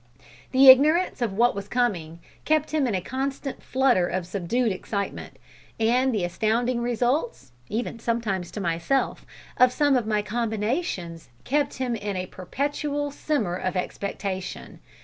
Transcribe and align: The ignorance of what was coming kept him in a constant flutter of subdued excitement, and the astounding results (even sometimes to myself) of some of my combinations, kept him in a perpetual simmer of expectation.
The 0.51 0.67
ignorance 0.69 1.21
of 1.21 1.33
what 1.33 1.53
was 1.53 1.67
coming 1.67 2.21
kept 2.43 2.71
him 2.71 2.87
in 2.87 2.95
a 2.95 3.01
constant 3.01 3.61
flutter 3.61 4.07
of 4.07 4.25
subdued 4.25 4.71
excitement, 4.71 5.37
and 5.79 6.11
the 6.11 6.23
astounding 6.23 6.81
results 6.81 7.51
(even 7.69 7.99
sometimes 7.99 8.49
to 8.53 8.59
myself) 8.59 9.27
of 9.57 9.71
some 9.71 9.95
of 9.95 10.07
my 10.07 10.23
combinations, 10.23 11.29
kept 11.43 11.75
him 11.75 11.93
in 11.95 12.15
a 12.15 12.25
perpetual 12.25 13.11
simmer 13.11 13.53
of 13.53 13.75
expectation. 13.75 14.79